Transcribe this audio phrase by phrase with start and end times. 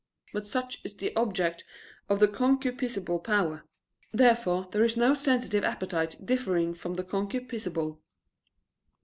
[0.33, 1.63] But such is the object
[2.09, 3.65] of the concupiscible power.
[4.11, 7.99] Therefore there is no sensitive appetite differing from the concupiscible.